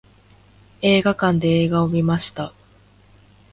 [0.81, 2.53] 映画館で映画を観ました。